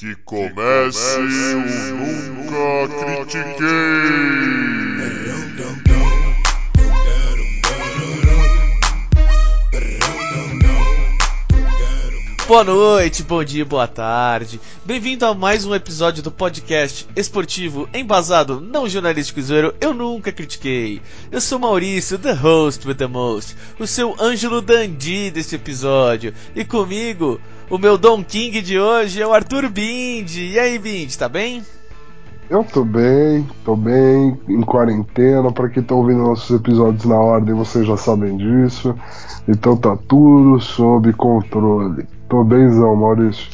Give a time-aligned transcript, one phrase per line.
[0.00, 1.60] Que comece o
[2.32, 2.88] Nunca
[3.26, 4.40] Critiquei!
[12.48, 14.58] Boa noite, bom dia, boa tarde.
[14.84, 21.00] Bem-vindo a mais um episódio do podcast esportivo embasado, não jornalístico zoeiro, eu nunca critiquei.
[21.30, 26.34] Eu sou Maurício, the host with the most, o seu Ângelo Dandi desse episódio.
[26.56, 27.40] E comigo,
[27.70, 30.50] o meu Don King de hoje é o Arthur Bindi.
[30.52, 31.64] E aí, Bindi, tá bem?
[32.50, 35.52] Eu tô bem, tô bem, em quarentena.
[35.52, 38.92] Para quem tá ouvindo nossos episódios na ordem, vocês já sabem disso.
[39.46, 42.04] Então tá tudo sob controle.
[42.28, 43.46] Tô bemzão, Maurício.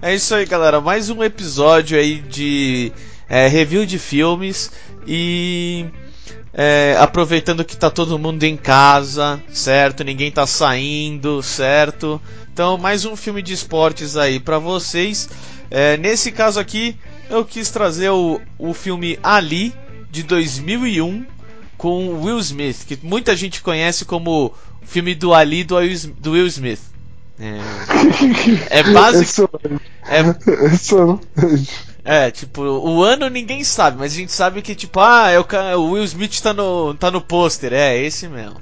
[0.00, 0.80] É isso aí, galera.
[0.80, 2.90] Mais um episódio aí de
[3.28, 4.72] é, review de filmes
[5.06, 5.84] e
[6.54, 10.02] é, aproveitando que tá todo mundo em casa, certo?
[10.02, 12.18] Ninguém tá saindo, certo?
[12.60, 15.30] Então, mais um filme de esportes aí para vocês.
[15.70, 16.94] É, nesse caso aqui,
[17.30, 19.74] eu quis trazer o, o filme Ali
[20.10, 21.24] de 2001
[21.78, 24.52] com Will Smith, que muita gente conhece como
[24.82, 25.76] filme do Ali do,
[26.18, 26.80] do Will Smith.
[27.40, 29.48] É, é básico.
[32.04, 35.40] É, é, tipo, o ano ninguém sabe, mas a gente sabe que, tipo, ah, é
[35.40, 35.46] o,
[35.78, 38.58] o Will Smith tá no, tá no pôster, é esse mesmo.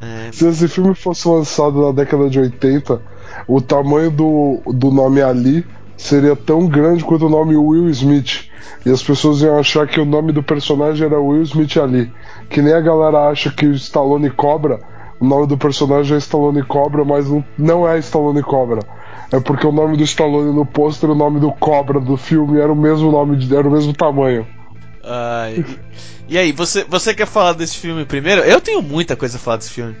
[0.00, 0.32] É.
[0.32, 3.15] Se esse filme fosse lançado na década de 80,
[3.46, 8.48] o tamanho do, do nome Ali seria tão grande quanto o nome Will Smith.
[8.84, 12.12] E as pessoas iam achar que o nome do personagem era Will Smith Ali.
[12.48, 14.78] Que nem a galera acha que o Stallone Cobra,
[15.18, 17.26] o nome do personagem é Stallone Cobra, mas
[17.58, 18.80] não é Stallone Cobra.
[19.32, 22.72] É porque o nome do Stallone no pôster, o nome do Cobra do filme era
[22.72, 24.46] o mesmo nome, era o mesmo tamanho.
[25.02, 25.64] Ai.
[26.28, 28.42] E aí, você, você quer falar desse filme primeiro?
[28.42, 29.94] Eu tenho muita coisa a falar desse filme.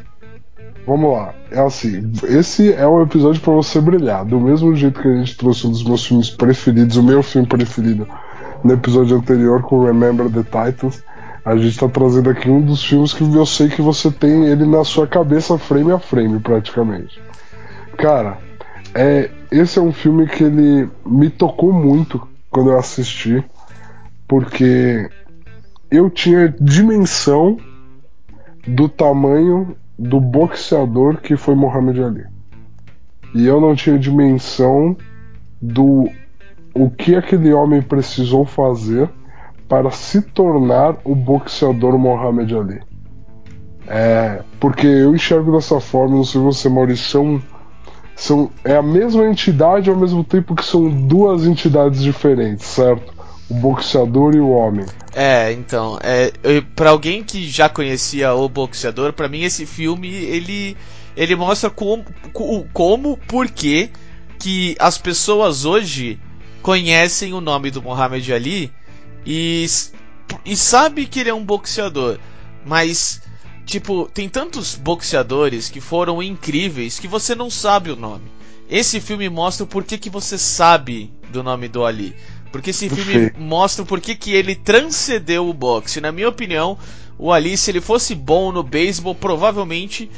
[0.86, 5.08] Vamos lá, é assim, esse é um episódio para você brilhar, do mesmo jeito que
[5.08, 8.06] a gente trouxe um dos meus filmes preferidos, o meu filme preferido,
[8.62, 11.02] no episódio anterior com Remember the Titans,
[11.44, 14.64] a gente está trazendo aqui um dos filmes que eu sei que você tem ele
[14.64, 17.20] na sua cabeça frame a frame, praticamente.
[17.96, 18.38] Cara,
[18.94, 23.44] é, esse é um filme que ele me tocou muito quando eu assisti,
[24.26, 25.08] porque
[25.90, 27.56] eu tinha dimensão
[28.66, 32.24] do tamanho do boxeador que foi Muhammad Ali.
[33.34, 34.96] E eu não tinha dimensão
[35.60, 36.08] do
[36.74, 39.08] o que aquele homem precisou fazer
[39.68, 42.80] para se tornar o boxeador Muhammad Ali.
[43.88, 47.42] É, porque eu enxergo dessa forma, não sei você, Maurício, são,
[48.14, 53.15] são, é a mesma entidade ao mesmo tempo que são duas entidades diferentes, certo?
[53.48, 54.86] O boxeador e o homem.
[55.14, 56.32] É, então, é,
[56.74, 60.76] para alguém que já conhecia o boxeador, para mim esse filme ele
[61.16, 62.04] ele mostra como
[62.72, 63.90] como por que
[64.78, 66.20] as pessoas hoje
[66.60, 68.70] conhecem o nome do Muhammad Ali
[69.24, 69.66] e
[70.44, 72.18] e sabe que ele é um boxeador,
[72.64, 73.22] mas
[73.64, 78.24] tipo, tem tantos boxeadores que foram incríveis que você não sabe o nome.
[78.68, 82.14] Esse filme mostra o porquê que você sabe do nome do Ali.
[82.56, 86.00] Porque esse filme mostra por que ele transcendeu o boxe.
[86.00, 86.78] Na minha opinião,
[87.18, 90.10] o Ali, se ele fosse bom no beisebol, provavelmente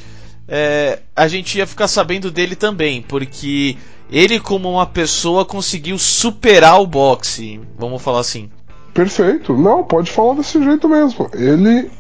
[0.47, 3.03] é, a gente ia ficar sabendo dele também.
[3.03, 3.77] Porque
[4.11, 7.61] ele, como uma pessoa, conseguiu superar o boxe.
[7.77, 8.51] Vamos falar assim.
[8.95, 9.57] Perfeito.
[9.57, 11.31] Não, pode falar desse jeito mesmo.
[11.35, 11.91] Ele.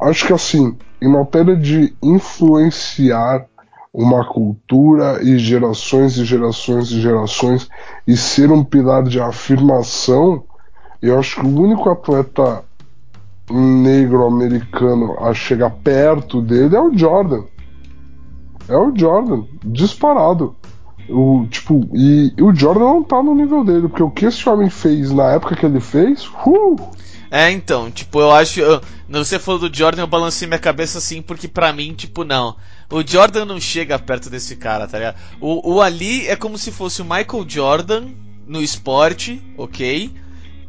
[0.00, 3.46] Acho que assim, em matéria de influenciar
[3.94, 7.68] uma cultura e gerações e gerações e gerações
[8.04, 10.42] e ser um pilar de afirmação,
[11.00, 12.64] eu acho que o único atleta
[13.48, 17.44] negro americano a chegar perto dele é o Jordan.
[18.68, 20.56] É o Jordan, disparado.
[21.08, 24.48] O, tipo, e, e, o Jordan não tá no nível dele, porque o que esse
[24.48, 26.76] homem fez na época que ele fez, uh!
[27.30, 28.60] É, então, tipo, eu acho.
[28.60, 32.56] Eu, você falou do Jordan, eu balancei minha cabeça assim, porque pra mim, tipo, não.
[32.90, 35.16] O Jordan não chega perto desse cara, tá ligado?
[35.40, 38.08] O, o Ali é como se fosse o Michael Jordan
[38.46, 40.12] no esporte, ok?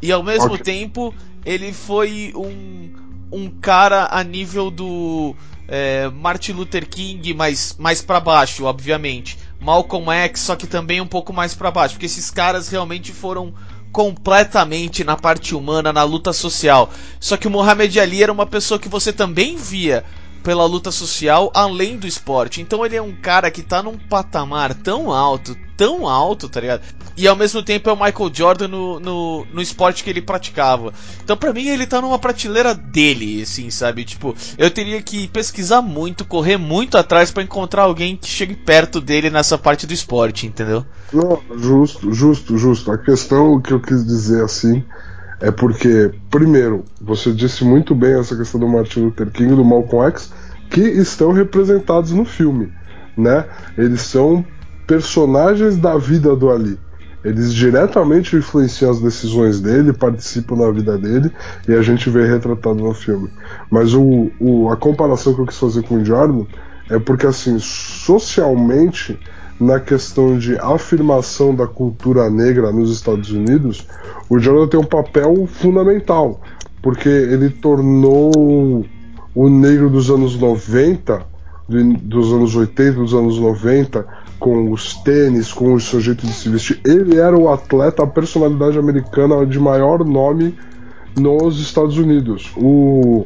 [0.02, 0.64] E ao mesmo okay.
[0.64, 1.14] tempo,
[1.46, 2.92] ele foi um,
[3.32, 5.36] um cara a nível do
[5.68, 9.38] é, Martin Luther King, mais, mais para baixo, obviamente.
[9.60, 13.54] Malcolm X, só que também um pouco mais para baixo, porque esses caras realmente foram
[13.92, 16.92] completamente na parte humana, na luta social.
[17.20, 20.04] Só que o Muhammad Ali era uma pessoa que você também via
[20.46, 22.62] pela luta social além do esporte.
[22.62, 26.84] Então ele é um cara que tá num patamar tão alto, tão alto, tá ligado?
[27.18, 30.94] E ao mesmo tempo é o Michael Jordan no, no, no esporte que ele praticava.
[31.24, 34.06] Então pra mim ele tá numa prateleira dele, assim, sabe?
[34.06, 39.02] Tipo, eu teria que pesquisar muito, correr muito atrás para encontrar alguém que chegue perto
[39.02, 40.86] dele nessa parte do esporte, entendeu?
[41.12, 42.92] Não, justo, justo, justo.
[42.92, 44.84] A questão que eu quis dizer assim
[45.40, 49.66] é porque, primeiro, você disse muito bem essa questão do Martin Luther King e do
[49.66, 50.32] Malcolm X,
[50.70, 52.72] que estão representados no filme,
[53.18, 53.46] né?
[53.78, 54.46] Eles são
[54.88, 56.80] personagens da vida do Ali.
[57.24, 61.32] Eles diretamente influenciam as decisões dele, participam da vida dele
[61.68, 63.32] e a gente vê retratado no filme.
[63.72, 66.46] Mas o, o, a comparação que eu quis fazer com o Jordan
[66.88, 69.20] é porque, assim, socialmente,
[69.60, 73.88] na questão de afirmação da cultura negra nos Estados Unidos,
[74.30, 76.42] o Jordan tem um papel fundamental,
[76.82, 78.86] porque ele tornou
[79.34, 81.26] o negro dos anos 90,
[81.68, 84.06] dos anos 80, dos anos 90,
[84.40, 88.08] com os tênis, com o seu jeito de se vestir, ele era o atleta, a
[88.08, 90.56] personalidade americana de maior nome
[91.18, 92.52] nos Estados Unidos.
[92.58, 93.26] O,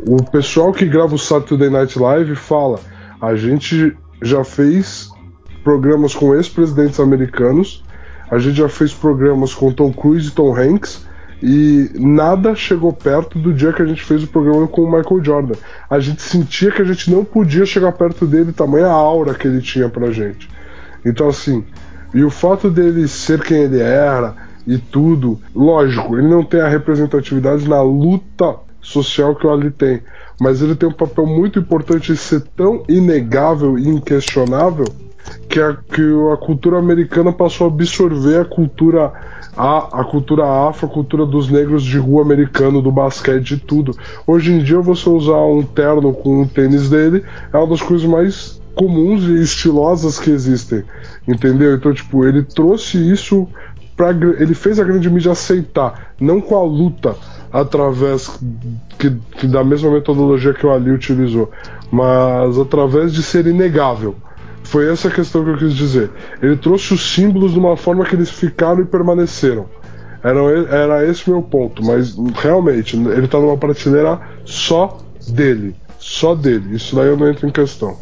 [0.00, 2.80] o pessoal que grava o Saturday Night Live fala:
[3.20, 5.10] a gente já fez
[5.68, 7.84] programas com ex-presidentes americanos,
[8.30, 11.06] a gente já fez programas com Tom Cruise e Tom Hanks,
[11.42, 15.22] e nada chegou perto do dia que a gente fez o programa com o Michael
[15.22, 15.54] Jordan.
[15.90, 19.60] A gente sentia que a gente não podia chegar perto dele, tamanha aura que ele
[19.60, 20.48] tinha pra gente.
[21.04, 21.62] Então, assim,
[22.14, 24.36] e o fato dele ser quem ele era
[24.66, 30.00] e tudo, lógico, ele não tem a representatividade na luta social que o Ali tem,
[30.40, 34.86] mas ele tem um papel muito importante de ser tão inegável e inquestionável
[35.48, 36.02] que a, que
[36.32, 39.12] a cultura americana passou a absorver a cultura
[39.56, 43.92] a, a cultura afro, a cultura dos negros de rua americano, do basquete, de tudo.
[44.24, 48.08] Hoje em dia, você usar um terno com o tênis dele é uma das coisas
[48.08, 50.84] mais comuns e estilosas que existem,
[51.26, 51.74] entendeu?
[51.74, 53.48] Então, tipo, ele trouxe isso
[53.96, 57.16] para ele fez a grande mídia aceitar, não com a luta
[57.52, 58.30] através
[58.96, 61.50] que, que da mesma metodologia que o Ali utilizou,
[61.90, 64.14] mas através de ser inegável.
[64.64, 66.10] Foi essa a questão que eu quis dizer.
[66.42, 69.66] Ele trouxe os símbolos de uma forma que eles ficaram e permaneceram.
[70.22, 75.74] Era, era esse o meu ponto, mas realmente, ele tá numa prateleira só dele.
[75.98, 76.76] Só dele.
[76.76, 77.96] Isso daí eu não entro em questão.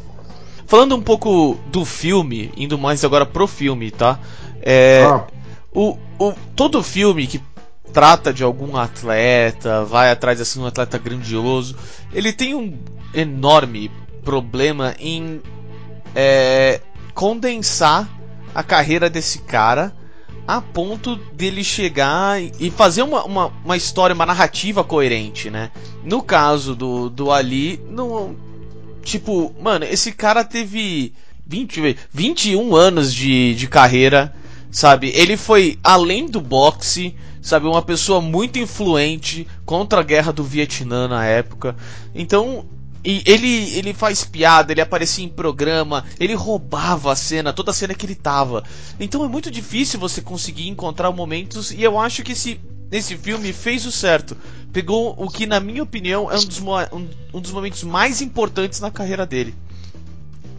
[0.66, 4.18] Falando um pouco do filme, indo mais agora pro filme, tá?
[4.60, 5.24] É, ah.
[5.72, 7.40] o, o, todo filme que
[7.92, 11.76] trata de algum atleta, vai atrás assim, um atleta grandioso,
[12.12, 12.76] ele tem um
[13.14, 13.90] enorme
[14.24, 15.40] problema em
[16.16, 16.80] é,
[17.14, 18.08] condensar
[18.54, 19.94] a carreira desse cara
[20.48, 25.70] a ponto dele chegar e fazer uma, uma, uma, história, uma narrativa coerente, né?
[26.04, 28.36] No caso do, do Ali, não.
[29.02, 31.12] Tipo, mano, esse cara teve
[31.46, 34.34] 20, 21 anos de, de carreira,
[34.70, 35.10] sabe?
[35.14, 37.66] Ele foi além do boxe, sabe?
[37.66, 41.76] Uma pessoa muito influente contra a guerra do Vietnã na época.
[42.14, 42.66] Então,
[43.06, 47.74] e ele, ele faz piada, ele aparecia em programa, ele roubava a cena, toda a
[47.74, 48.64] cena que ele tava.
[48.98, 52.60] Então é muito difícil você conseguir encontrar momentos, e eu acho que esse,
[52.90, 54.36] esse filme fez o certo.
[54.72, 58.80] Pegou o que, na minha opinião, é um dos, um, um dos momentos mais importantes
[58.80, 59.54] na carreira dele.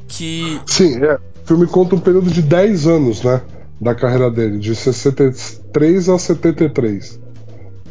[0.08, 0.62] Que.
[0.66, 1.16] Sim, é.
[1.16, 3.42] O filme conta um período de 10 anos, né?
[3.80, 7.20] Da carreira dele, de 63 a 73.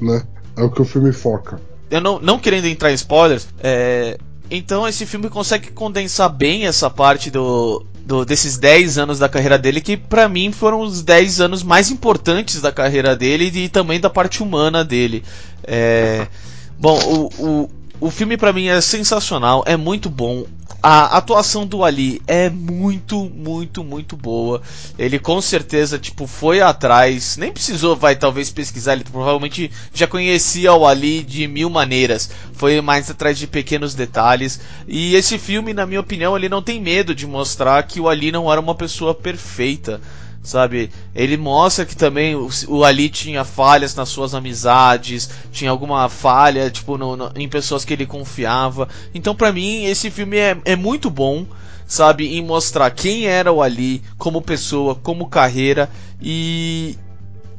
[0.00, 0.23] Né?
[0.56, 1.61] É o que o filme foca.
[1.91, 4.19] Eu não, não querendo entrar em spoilers, é,
[4.50, 9.58] então esse filme consegue condensar bem essa parte do, do, desses 10 anos da carreira
[9.58, 13.98] dele, que para mim foram os 10 anos mais importantes da carreira dele e também
[13.98, 15.24] da parte humana dele.
[15.65, 16.29] É,
[16.79, 20.46] bom, o, o, o filme para mim é sensacional, é muito bom
[20.88, 24.62] a atuação do Ali é muito, muito, muito boa.
[24.96, 30.72] Ele com certeza, tipo, foi atrás, nem precisou, vai talvez pesquisar, ele provavelmente já conhecia
[30.72, 32.31] o Ali de mil maneiras.
[32.53, 34.60] Foi mais atrás de pequenos detalhes.
[34.86, 38.31] E esse filme, na minha opinião, ele não tem medo de mostrar que o Ali
[38.31, 40.00] não era uma pessoa perfeita
[40.46, 40.91] sabe?
[41.12, 46.70] Ele mostra que também o, o, Ali tinha falhas nas suas amizades, tinha alguma falha,
[46.70, 48.88] tipo, no, no, em pessoas que ele confiava.
[49.12, 51.44] Então, para mim, esse filme é, é muito bom,
[51.84, 52.36] sabe?
[52.36, 55.91] Em mostrar quem era o Ali como pessoa, como carreira
[56.22, 56.96] e.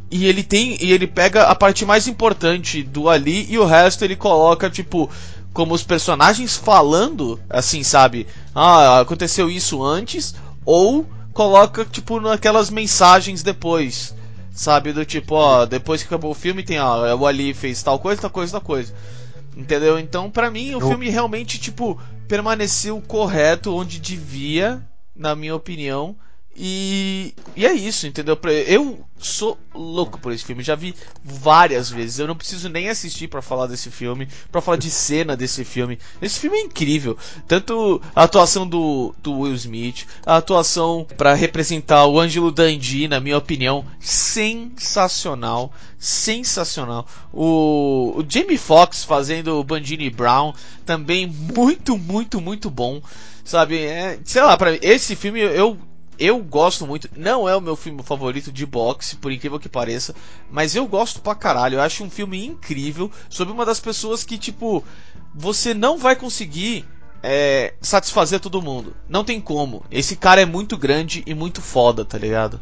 [0.10, 0.77] E ele tem.
[0.82, 5.10] E ele pega a parte mais importante do Ali e o resto ele coloca, tipo,
[5.51, 8.25] como os personagens falando, assim, sabe?
[8.56, 11.06] Ah, aconteceu isso antes, ou
[11.38, 14.15] coloca, tipo, naquelas mensagens depois.
[14.51, 14.91] Sabe?
[14.91, 18.20] Do tipo, ó, depois que acabou o filme tem, ó, o Ali fez tal coisa,
[18.20, 18.91] tal coisa, tal coisa.
[19.56, 20.00] Entendeu?
[20.00, 20.88] Então, pra mim, o Eu...
[20.89, 24.82] filme realmente, tipo, permaneceu correto onde devia,
[25.15, 26.15] na minha opinião.
[26.60, 28.36] E, e é isso, entendeu?
[28.66, 32.18] Eu sou louco por esse filme, já vi várias vezes.
[32.18, 36.00] Eu não preciso nem assistir para falar desse filme, para falar de cena desse filme.
[36.20, 37.16] Esse filme é incrível,
[37.48, 43.20] tanto a atuação do, do Will Smith, a atuação para representar o Ângelo Dandy, na
[43.20, 47.08] minha opinião, sensacional, sensacional.
[47.32, 50.54] O, o Jamie Foxx fazendo o Bandini Brown
[50.88, 53.00] também muito, muito, muito bom.
[53.44, 55.78] Sabe, é, sei lá, para esse filme eu
[56.20, 60.16] eu gosto muito, não é o meu filme favorito de boxe, por incrível que pareça,
[60.52, 61.76] mas eu gosto pra caralho.
[61.76, 64.84] Eu acho um filme incrível sobre uma das pessoas que, tipo,
[65.34, 66.86] você não vai conseguir
[67.22, 68.94] é, satisfazer todo mundo.
[69.08, 69.84] Não tem como.
[69.92, 72.60] Esse cara é muito grande e muito foda, tá ligado?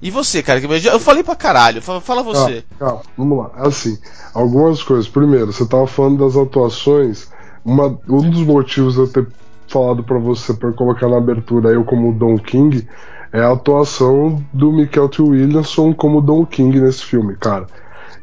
[0.00, 0.60] E você, cara?
[0.60, 2.64] Eu falei pra caralho, fala você.
[2.78, 3.50] Calma, calma, vamos lá.
[3.56, 3.98] Assim,
[4.32, 5.08] algumas coisas.
[5.08, 7.28] Primeiro, você tava falando das atuações.
[7.64, 9.26] Uma, um dos motivos de eu ter
[9.68, 12.88] falado para você para colocar na abertura eu como Don King
[13.32, 15.22] é a atuação do Michael T.
[15.22, 17.66] Williamson como Don King nesse filme, cara.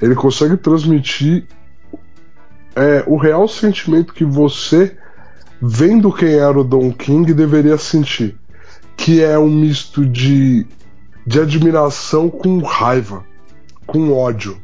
[0.01, 1.45] Ele consegue transmitir
[2.75, 4.97] é, o real sentimento que você,
[5.61, 8.35] vendo quem era o Don King, deveria sentir.
[8.97, 10.65] Que é um misto de,
[11.25, 13.23] de admiração com raiva,
[13.85, 14.57] com ódio.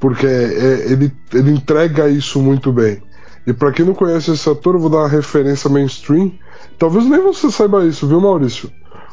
[0.00, 3.02] Porque é, ele, ele entrega isso muito bem.
[3.46, 6.32] E para quem não conhece esse ator, eu vou dar uma referência mainstream.
[6.78, 8.70] Talvez nem você saiba isso, viu, Maurício?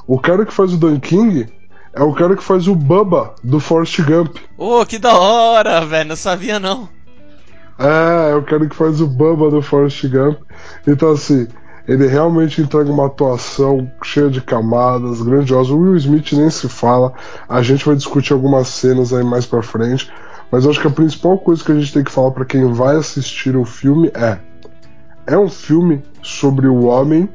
[0.08, 1.48] O cara que faz o Dan King
[1.94, 4.38] é o cara que faz o Bubba do Forrest Gump.
[4.58, 6.88] Ô, oh, que da hora, velho, não sabia não.
[7.78, 10.40] É, é o cara que faz o Bubba do Forrest Gump.
[10.88, 11.48] Então, assim,
[11.88, 15.74] ele realmente entrega uma atuação cheia de camadas, grandiosa.
[15.74, 17.14] O Will Smith nem se fala.
[17.48, 20.12] A gente vai discutir algumas cenas aí mais pra frente.
[20.52, 22.96] Mas acho que a principal coisa que a gente tem que falar para quem vai
[22.96, 24.40] assistir o filme é:
[25.28, 27.30] é um filme sobre o homem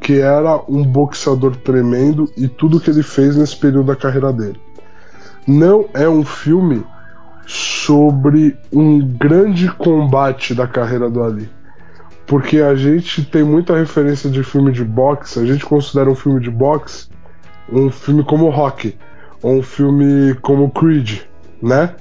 [0.00, 4.60] que era um boxeador tremendo e tudo que ele fez nesse período da carreira dele.
[5.46, 6.84] Não é um filme
[7.46, 11.48] sobre um grande combate da carreira do Ali.
[12.26, 16.40] Porque a gente tem muita referência de filme de boxe, a gente considera um filme
[16.40, 17.08] de boxe
[17.70, 18.96] um filme como Rock,
[19.42, 21.20] ou um filme como Creed,
[21.62, 21.94] né?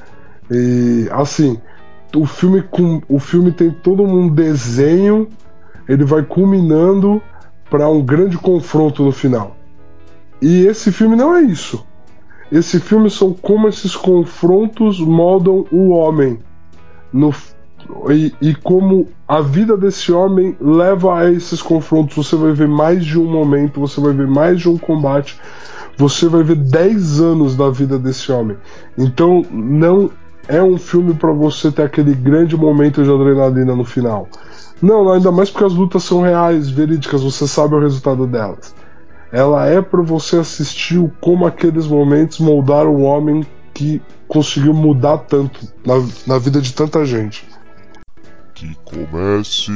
[0.53, 1.59] E assim,
[2.15, 5.27] o filme com o filme tem todo um desenho,
[5.89, 7.21] ele vai culminando
[7.69, 9.57] para um grande confronto no final.
[10.39, 11.83] E esse filme não é isso.
[12.51, 16.37] Esse filme são como esses confrontos moldam o homem
[17.11, 17.33] no,
[18.11, 22.15] e, e, como a vida desse homem leva a esses confrontos.
[22.15, 25.39] Você vai ver mais de um momento, você vai ver mais de um combate,
[25.97, 28.57] você vai ver 10 anos da vida desse homem.
[28.97, 30.11] Então não
[30.47, 34.27] é um filme para você ter aquele grande momento de adrenalina no final.
[34.81, 38.75] Não, ainda mais porque as lutas são reais, verídicas, você sabe o resultado delas.
[39.31, 45.67] Ela é para você assistir como aqueles momentos moldaram o homem que conseguiu mudar tanto
[45.85, 45.95] na,
[46.27, 47.47] na vida de tanta gente.
[48.53, 49.71] Que comece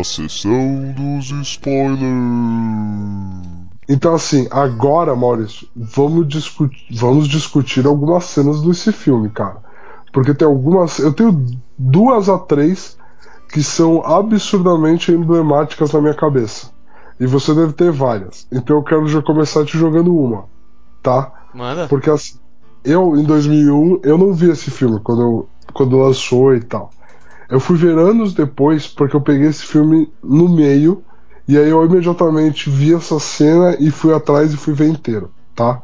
[0.00, 2.04] a sessão dos spoilers.
[3.86, 9.73] Então, assim, agora, Maurício, vamos, discu vamos discutir algumas cenas desse filme, cara.
[10.14, 11.00] Porque tem algumas.
[11.00, 11.44] Eu tenho
[11.76, 12.96] duas a três
[13.52, 16.70] que são absurdamente emblemáticas na minha cabeça.
[17.18, 18.46] E você deve ter várias.
[18.50, 20.44] Então eu quero já começar te jogando uma.
[21.02, 21.32] Tá?
[21.52, 21.88] Manda.
[21.88, 22.38] Porque assim,
[22.84, 26.90] eu, em 2001, eu não vi esse filme quando, eu, quando lançou e tal.
[27.50, 31.02] Eu fui ver anos depois, porque eu peguei esse filme no meio.
[31.46, 35.82] E aí eu imediatamente vi essa cena e fui atrás e fui ver inteiro, tá?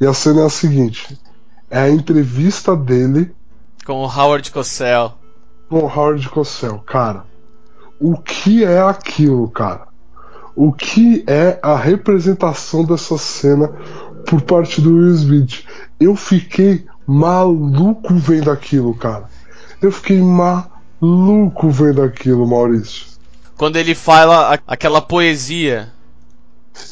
[0.00, 1.18] E a cena é a seguinte:
[1.70, 3.32] é a entrevista dele
[3.88, 5.14] com o Howard Cosell.
[5.70, 7.24] Com o Howard Cosell, cara.
[7.98, 9.88] O que é aquilo, cara?
[10.54, 13.68] O que é a representação dessa cena
[14.26, 15.64] por parte do Will Smith?
[15.98, 19.24] Eu fiquei maluco vendo aquilo, cara.
[19.80, 23.06] Eu fiquei maluco vendo aquilo, Maurício.
[23.56, 25.90] Quando ele fala aquela poesia.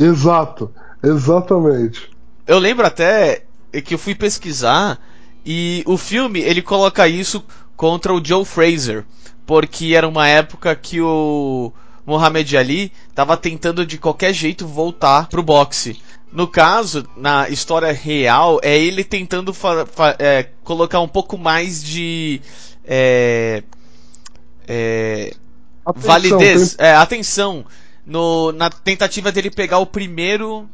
[0.01, 0.73] Exato,
[1.03, 2.11] exatamente.
[2.47, 3.43] Eu lembro até
[3.85, 4.99] que eu fui pesquisar
[5.47, 7.45] e o filme, ele coloca isso
[7.77, 9.05] contra o Joe Fraser,
[9.47, 11.73] porque era uma época que o
[12.05, 16.01] Muhammad Ali estava tentando de qualquer jeito voltar pro boxe.
[16.33, 19.55] No caso, na história real, é ele tentando
[20.19, 22.41] é, colocar um pouco mais de
[22.85, 23.63] é,
[24.67, 25.33] é,
[25.85, 26.87] atenção, validez, tem...
[26.87, 27.65] É, atenção
[28.05, 30.69] no, na tentativa dele pegar o primeiro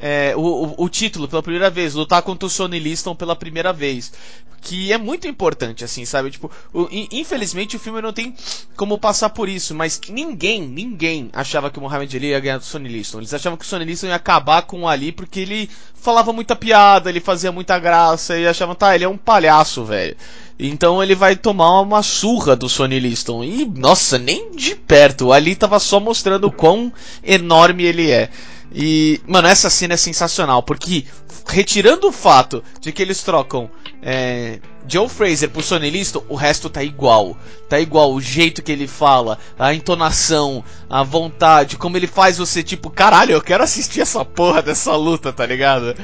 [0.00, 3.72] é, o, o, o, título pela primeira vez, lutar contra o Sonny Liston pela primeira
[3.72, 4.12] vez.
[4.60, 6.30] que é muito importante, assim, sabe?
[6.30, 8.34] Tipo, o, infelizmente o filme não tem
[8.76, 12.64] como passar por isso, mas ninguém, ninguém achava que o Muhammad Ali ia ganhar do
[12.64, 13.18] Sonny Liston.
[13.18, 16.56] Eles achavam que o Sonny Liston ia acabar com o Ali porque ele falava muita
[16.56, 20.16] piada, ele fazia muita graça e achavam, tá, ele é um palhaço, velho.
[20.58, 23.44] Então ele vai tomar uma surra do Sonny Liston.
[23.44, 25.26] E, nossa, nem de perto.
[25.26, 28.28] O Ali tava só mostrando o quão enorme ele é.
[28.72, 31.06] E, mano, essa cena é sensacional, porque
[31.46, 33.70] retirando o fato de que eles trocam
[34.02, 37.36] é, Joe Fraser por Sonny Liston, o resto tá igual.
[37.68, 42.62] Tá igual, o jeito que ele fala, a entonação, a vontade, como ele faz você,
[42.62, 45.94] tipo, caralho, eu quero assistir essa porra dessa luta, tá ligado?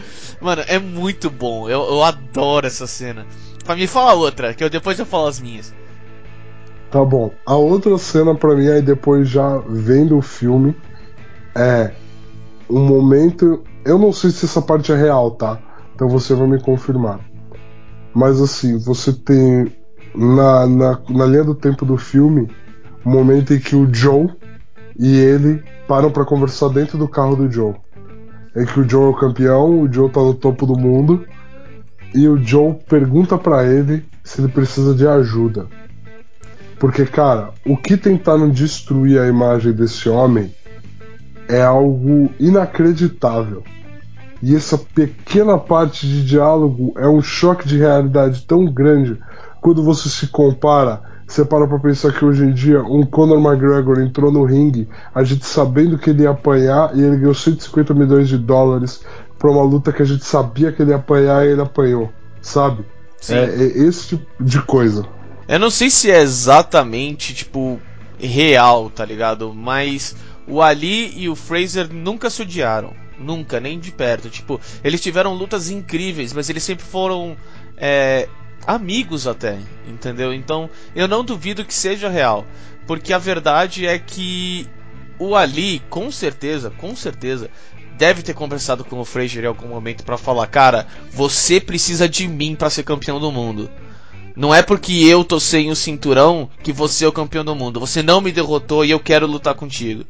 [0.41, 3.27] Mano, é muito bom, eu, eu adoro essa cena.
[3.77, 5.75] Me falar outra, que eu depois eu falo as minhas.
[6.91, 7.33] Tá bom.
[7.47, 10.77] A outra cena pra mim, aí depois já vendo o filme,
[11.55, 11.93] é
[12.69, 13.63] um momento.
[13.85, 15.59] Eu não sei se essa parte é real, tá?
[15.95, 17.21] Então você vai me confirmar.
[18.15, 19.73] Mas assim, você tem
[20.15, 22.49] na, na, na linha do tempo do filme
[23.05, 24.29] um momento em que o Joe
[24.99, 27.75] e ele param para conversar dentro do carro do Joe.
[28.55, 31.27] É que o Joe é o campeão, o Joe tá no topo do mundo
[32.15, 35.67] e o Joe pergunta para ele se ele precisa de ajuda.
[36.79, 40.55] Porque, cara, o que tentaram destruir a imagem desse homem
[41.49, 43.63] é algo inacreditável.
[44.43, 49.19] E essa pequena parte de diálogo é um choque de realidade tão grande
[49.61, 51.03] quando você se compara.
[51.27, 55.25] Você para pra pensar que hoje em dia um Conor McGregor entrou no ringue, a
[55.25, 59.03] gente sabendo que ele ia apanhar e ele ganhou 150 milhões de dólares
[59.39, 62.11] pra uma luta que a gente sabia que ele ia apanhar e ele apanhou,
[62.43, 62.85] sabe?
[63.29, 65.07] É, é, esse tipo de coisa.
[65.49, 67.81] Eu não sei se é exatamente, tipo,
[68.19, 69.53] real, tá ligado?
[69.55, 70.15] Mas
[70.47, 72.95] o Ali e o Fraser nunca se odiaram.
[73.19, 74.29] Nunca, nem de perto.
[74.29, 77.37] Tipo, eles tiveram lutas incríveis, mas eles sempre foram
[77.77, 78.29] é,
[78.67, 79.59] amigos até,
[79.89, 80.33] entendeu?
[80.33, 82.45] Então, eu não duvido que seja real.
[82.87, 84.69] Porque a verdade é que
[85.19, 87.49] o Ali, com certeza, com certeza,
[87.97, 92.27] deve ter conversado com o Fraser em algum momento para falar, cara, você precisa de
[92.27, 93.71] mim para ser campeão do mundo.
[94.37, 97.79] Não é porque eu tô sem o cinturão que você é o campeão do mundo.
[97.79, 100.05] Você não me derrotou e eu quero lutar contigo.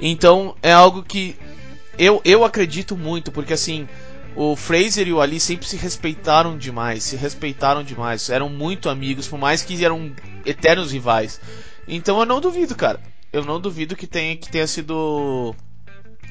[0.00, 1.36] Então é algo que
[1.98, 3.86] eu, eu acredito muito, porque assim,
[4.34, 9.28] o Fraser e o Ali sempre se respeitaram demais, se respeitaram demais, eram muito amigos,
[9.28, 10.12] por mais que eram
[10.46, 11.40] eternos rivais.
[11.86, 13.00] Então eu não duvido, cara.
[13.32, 15.54] Eu não duvido que tenha, que tenha sido.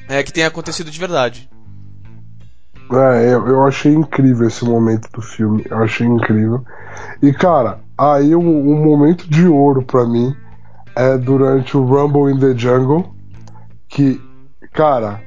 [0.08, 1.48] É, que tenha acontecido de verdade.
[2.92, 5.64] É, eu, eu achei incrível esse momento do filme.
[5.70, 6.64] Eu achei incrível.
[7.22, 10.34] E, cara, aí o, um momento de ouro para mim
[10.96, 13.14] é durante o Rumble in the Jungle.
[13.90, 14.18] Que,
[14.72, 15.20] cara,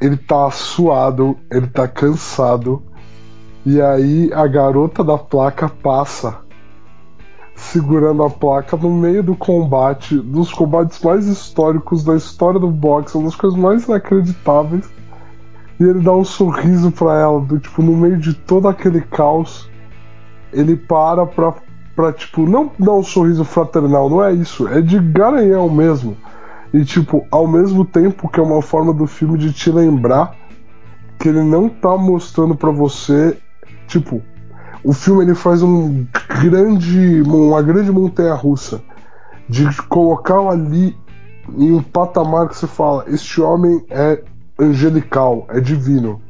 [0.00, 2.82] ele tá suado, ele tá cansado.
[3.66, 6.46] E aí a garota da placa passa
[7.58, 13.16] segurando a placa no meio do combate, dos combates mais históricos da história do boxe,
[13.16, 14.88] uma das coisas mais inacreditáveis.
[15.78, 19.68] E ele dá um sorriso para ela, do, tipo, no meio de todo aquele caos,
[20.52, 21.54] ele para pra,
[21.94, 26.16] pra, tipo, não dar um sorriso fraternal, não é isso, é de garanhão mesmo.
[26.72, 30.34] E, tipo, ao mesmo tempo que é uma forma do filme de te lembrar
[31.18, 33.36] que ele não tá mostrando para você,
[33.86, 34.22] tipo,
[34.84, 36.06] o filme ele faz um
[36.40, 38.80] grande, uma grande montanha russa
[39.48, 40.96] de colocar ali
[41.56, 44.22] em um patamar que você fala, este homem é
[44.58, 46.20] angelical, é divino.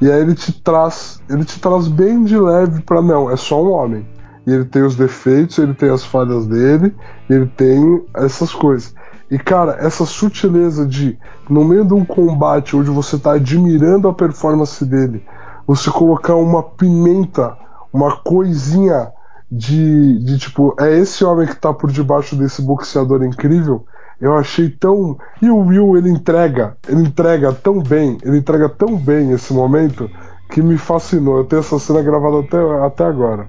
[0.00, 3.62] E aí ele te traz, ele te traz bem de leve para não, é só
[3.62, 4.06] um homem.
[4.46, 6.94] E ele tem os defeitos, ele tem as falhas dele,
[7.28, 8.94] ele tem essas coisas.
[9.30, 14.14] E cara, essa sutileza de no meio de um combate onde você tá admirando a
[14.14, 15.24] performance dele,
[15.66, 17.56] você colocar uma pimenta,
[17.92, 19.12] uma coisinha
[19.50, 23.84] de, de tipo, é esse homem que tá por debaixo desse boxeador incrível,
[24.20, 25.18] eu achei tão.
[25.40, 30.10] E o Will, ele entrega, ele entrega tão bem, ele entrega tão bem esse momento
[30.50, 31.38] que me fascinou.
[31.38, 33.48] Eu tenho essa cena gravada até, até agora.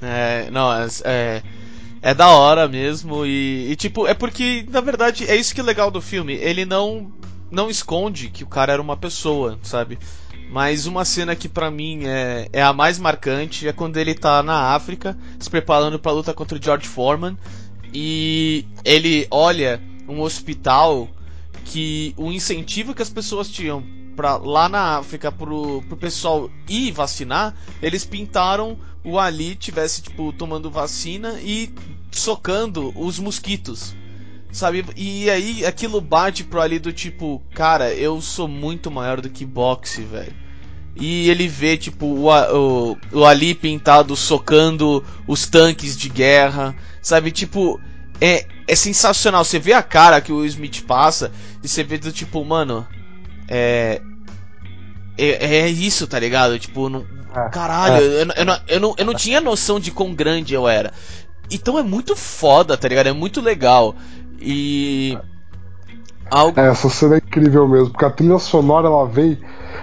[0.00, 0.70] É, não,
[1.04, 1.42] é,
[2.06, 5.64] é, da hora mesmo e, e, tipo, é porque, na verdade, é isso que é
[5.64, 6.34] legal do filme.
[6.34, 7.10] Ele não,
[7.50, 9.98] não esconde que o cara era uma pessoa, sabe?
[10.48, 14.40] Mas uma cena que para mim é, é a mais marcante é quando ele tá
[14.40, 17.36] na África se preparando para luta contra o George Foreman
[17.92, 21.08] e ele olha um hospital
[21.64, 23.82] que o incentivo que as pessoas tinham
[24.14, 30.32] para lá na África pro, pro pessoal ir vacinar, eles pintaram o Ali tivesse tipo
[30.32, 31.72] tomando vacina e
[32.18, 33.94] socando os mosquitos.
[34.52, 34.84] Sabe?
[34.96, 39.44] E aí aquilo bate pro Ali do tipo, cara, eu sou muito maior do que
[39.44, 40.32] boxe, velho.
[40.96, 47.30] e ele vê, tipo, o, o, o Ali pintado socando os tanques de guerra, sabe?
[47.30, 47.78] Tipo,
[48.20, 49.44] é, é sensacional.
[49.44, 51.30] Você vê a cara que o Smith passa
[51.62, 52.86] e você vê do tipo, mano,
[53.48, 54.00] é.
[55.18, 56.58] É, é isso, tá ligado?
[56.58, 57.98] Tipo, não, é, caralho, é.
[58.00, 60.92] Eu, eu, não, eu, não, eu não tinha noção de quão grande eu era.
[61.50, 63.08] Então é muito foda, tá ligado?
[63.08, 63.94] É muito legal.
[64.40, 65.16] E.
[66.30, 66.58] Algo...
[66.58, 69.38] É, essa cena é incrível mesmo, porque a trilha sonora ela vem,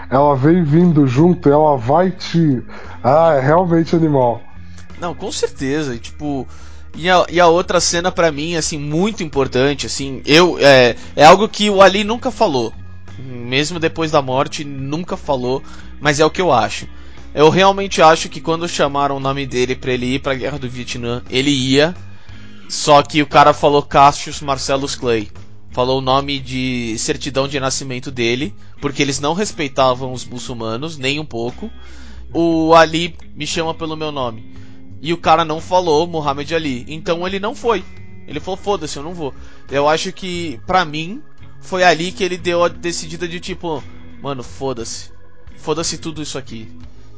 [0.10, 2.62] ela vem vindo junto, ela vai te.
[3.04, 4.42] Ah, é realmente animal.
[5.00, 5.96] Não, com certeza.
[5.96, 6.46] E, tipo,
[6.96, 11.26] e a, e a outra cena para mim, assim, muito importante, assim, eu é, é
[11.26, 12.72] algo que o Ali nunca falou,
[13.18, 15.64] mesmo depois da morte, nunca falou,
[16.00, 16.88] mas é o que eu acho.
[17.34, 20.60] Eu realmente acho que quando chamaram o nome dele para ele ir para a Guerra
[20.60, 21.96] do Vietnã, ele ia.
[22.70, 25.32] Só que o cara falou Cassius Marcellus Clay.
[25.72, 31.20] Falou o nome de certidão de nascimento dele, porque eles não respeitavam os muçulmanos, nem
[31.20, 31.72] um pouco.
[32.32, 34.54] O Ali me chama pelo meu nome.
[35.02, 36.86] E o cara não falou Muhammad Ali.
[36.88, 37.84] Então ele não foi.
[38.28, 39.34] Ele falou, foda-se, eu não vou.
[39.70, 41.22] Eu acho que, pra mim,
[41.60, 43.84] foi ali que ele deu a decidida de tipo,
[44.22, 45.12] mano, foda-se.
[45.58, 46.72] Foda-se tudo isso aqui.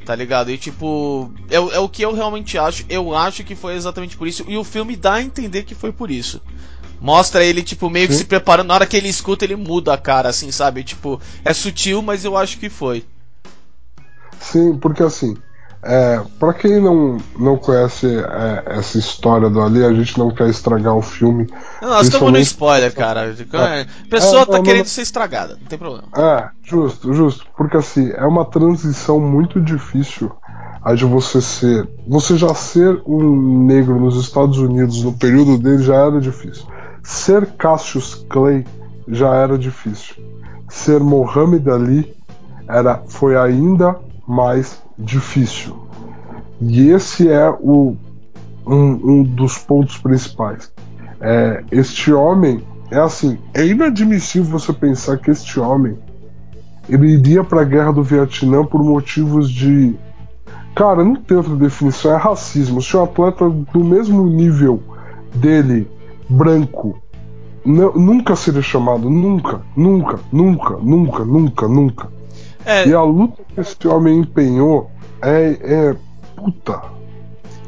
[0.06, 0.52] Tá ligado?
[0.52, 2.84] E tipo, é, é o que eu realmente acho.
[2.88, 4.44] Eu acho que foi exatamente por isso.
[4.46, 6.40] E o filme dá a entender que foi por isso.
[7.00, 8.68] Mostra ele, tipo, meio que se preparando.
[8.68, 10.84] Na hora que ele escuta, ele muda a cara, assim, sabe?
[10.84, 13.04] Tipo, é sutil, mas eu acho que foi.
[14.38, 15.36] Sim, porque assim,
[15.86, 20.48] é, para quem não, não conhece é, essa história do Ali, a gente não quer
[20.48, 21.46] estragar o filme.
[21.80, 23.34] Não, nós estamos no spoiler, cara.
[23.52, 24.84] É, a pessoa é, tá querendo não...
[24.86, 26.08] ser estragada, não tem problema.
[26.16, 27.46] É, justo, justo.
[27.56, 30.32] Porque assim, é uma transição muito difícil
[30.82, 31.88] a de você ser.
[32.06, 36.66] Você já ser um negro nos Estados Unidos no período dele já era difícil.
[37.02, 38.66] Ser Cassius Clay
[39.06, 40.16] já era difícil.
[40.68, 42.16] Ser Mohammed Ali
[42.68, 43.96] era, foi ainda
[44.26, 45.76] mais difícil.
[46.60, 47.96] E esse é o,
[48.66, 50.72] um, um dos pontos principais.
[51.20, 55.98] É, este homem é assim, é inadmissível você pensar que este homem
[56.88, 59.94] ele iria para a guerra do Vietnã por motivos de
[60.74, 62.82] cara, não tem outra definição, é racismo.
[62.82, 64.80] Se um atleta do mesmo nível
[65.34, 65.88] dele,
[66.28, 67.00] branco,
[67.64, 72.08] nunca seria chamado, nunca, nunca, nunca, nunca, nunca, nunca.
[72.66, 72.86] É...
[72.86, 74.90] E a luta que esse homem empenhou
[75.22, 75.96] é, é.
[76.34, 76.82] Puta.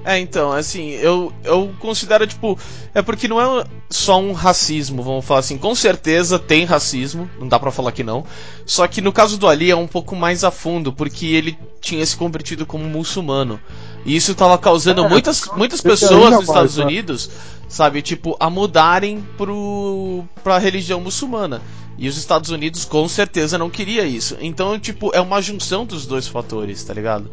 [0.09, 2.59] É, então, assim, eu, eu considero, tipo.
[2.95, 5.59] É porque não é só um racismo, vamos falar assim.
[5.59, 8.25] Com certeza tem racismo, não dá pra falar que não.
[8.65, 12.07] Só que no caso do Ali é um pouco mais a fundo, porque ele tinha
[12.07, 13.61] se convertido como muçulmano.
[14.07, 16.85] E isso tava causando é, muitas, muitas pessoas nos Estados né?
[16.87, 17.31] Unidos,
[17.69, 21.61] sabe, tipo, a mudarem pro, pra religião muçulmana.
[21.99, 24.39] E os Estados Unidos com certeza não queria isso.
[24.41, 27.31] Então, tipo, é uma junção dos dois fatores, tá ligado?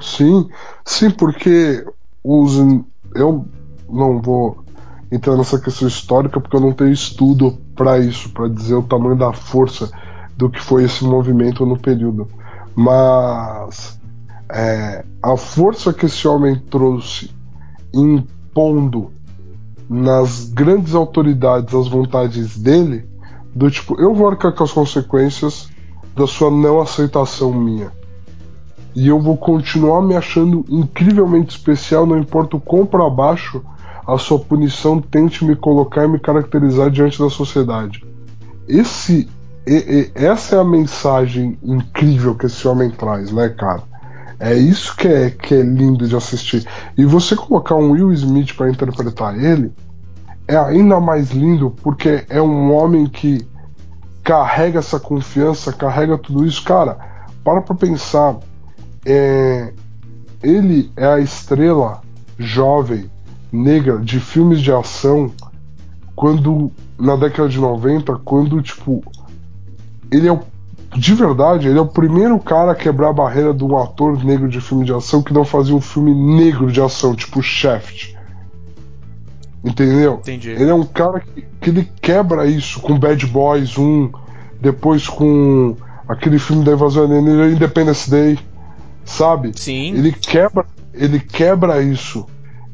[0.00, 0.48] Sim,
[0.82, 1.84] sim, porque
[2.26, 2.56] os
[3.14, 3.46] eu
[3.88, 4.64] não vou
[5.12, 9.16] entrar nessa questão histórica porque eu não tenho estudo para isso, para dizer o tamanho
[9.16, 9.90] da força
[10.36, 12.26] do que foi esse movimento no período.
[12.74, 14.00] Mas
[14.50, 17.30] é, a força que esse homem trouxe
[17.94, 19.12] impondo
[19.88, 23.08] nas grandes autoridades as vontades dele
[23.54, 25.70] do tipo, eu vou arcar com as consequências
[26.14, 27.90] da sua não aceitação minha.
[28.96, 33.62] E eu vou continuar me achando incrivelmente especial, não importa o quão para baixo
[34.06, 38.02] a sua punição tente me colocar e me caracterizar diante da sociedade.
[38.66, 39.28] Esse,
[39.66, 43.82] e, e, essa é a mensagem incrível que esse homem traz, né, cara?
[44.40, 46.66] É isso que é, que é lindo de assistir.
[46.96, 49.72] E você colocar um Will Smith para interpretar ele,
[50.48, 53.46] é ainda mais lindo porque é um homem que
[54.22, 56.64] carrega essa confiança, carrega tudo isso.
[56.64, 56.96] Cara,
[57.44, 58.38] para pra pensar.
[59.08, 59.72] É,
[60.42, 62.02] ele é a estrela
[62.36, 63.08] jovem,
[63.52, 65.30] negra, de filmes de ação
[66.14, 69.04] quando na década de 90, quando tipo
[70.10, 70.40] ele é o,
[70.96, 74.60] de verdade, ele é o primeiro cara a quebrar a barreira do ator negro de
[74.60, 78.16] filme de ação que não fazia um filme negro de ação, tipo Shaft.
[79.64, 80.14] Entendeu?
[80.14, 80.50] Entendi.
[80.50, 84.10] Ele é um cara que, que ele quebra isso com Bad Boys 1,
[84.60, 85.76] depois com
[86.08, 88.38] aquele filme da invasão alienígena Independence Day,
[89.06, 89.52] sabe?
[89.54, 89.94] Sim.
[89.94, 92.26] Ele quebra, ele quebra isso.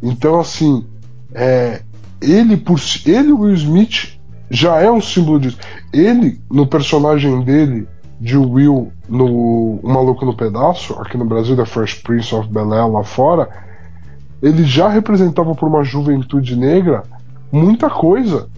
[0.03, 0.85] Então assim,
[1.33, 1.83] é,
[2.21, 4.19] ele por ele Will Smith
[4.51, 5.59] já é um símbolo disso.
[5.93, 7.87] Ele no personagem dele
[8.21, 12.89] de Will no O Maluco no Pedaço, aqui no Brasil, da Fresh Prince of Bel-Air
[12.89, 13.49] lá fora,
[14.43, 17.03] ele já representava para uma juventude negra
[17.51, 18.49] muita coisa.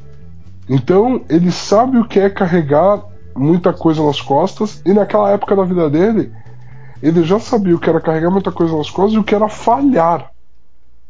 [0.69, 3.03] Então ele sabe o que é carregar
[3.37, 6.31] muita coisa nas costas e naquela época da vida dele
[7.05, 9.47] ele já sabia o que era carregar muita coisa nas costas e o que era
[9.47, 10.31] falhar.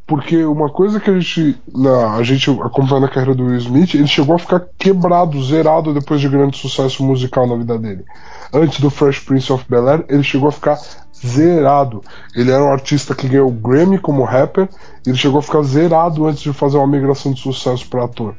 [0.07, 3.95] Porque uma coisa que a gente, na, a gente acompanhando a carreira do Will Smith,
[3.95, 8.05] ele chegou a ficar quebrado, zerado depois de grande sucesso musical na vida dele.
[8.53, 10.79] Antes do Fresh Prince of Bel Air, ele chegou a ficar
[11.25, 12.03] zerado.
[12.35, 14.69] Ele era um artista que ganhou o Grammy como rapper,
[15.07, 18.35] ele chegou a ficar zerado antes de fazer uma migração de sucesso para ator.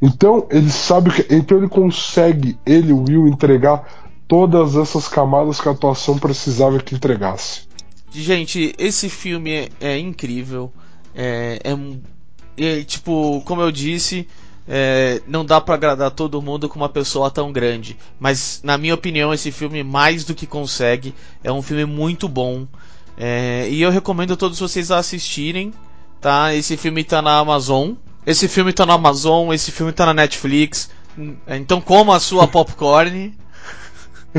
[0.00, 5.72] Então ele sabe que, então ele consegue, ele Will entregar todas essas camadas que a
[5.72, 7.62] atuação precisava que entregasse.
[8.10, 10.72] Gente, esse filme é, é incrível.
[11.14, 14.26] É, é, é, tipo, como eu disse,
[14.68, 17.96] é, não dá para agradar todo mundo com uma pessoa tão grande.
[18.18, 21.14] Mas, na minha opinião, esse filme mais do que consegue.
[21.44, 22.66] É um filme muito bom.
[23.16, 25.72] É, e eu recomendo a todos vocês a assistirem.
[26.20, 26.54] Tá?
[26.54, 27.92] Esse filme tá na Amazon.
[28.26, 30.90] Esse filme tá na Amazon, esse filme tá na Netflix.
[31.46, 33.32] Então coma a sua popcorn.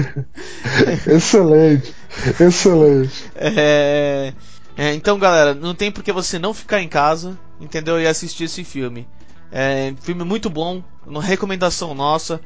[1.07, 1.93] excelente,
[2.39, 3.31] excelente.
[3.35, 4.33] É,
[4.77, 7.99] é, então, galera, não tem por que você não ficar em casa, entendeu?
[7.99, 9.07] E assistir esse filme.
[9.51, 12.39] É filme muito bom, uma recomendação nossa.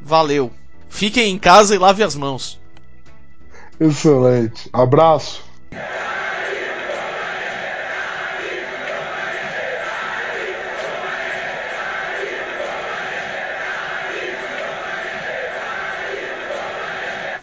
[0.00, 0.50] Valeu.
[0.88, 2.60] Fiquem em casa e lave as mãos.
[3.80, 4.68] Excelente.
[4.72, 5.42] Abraço.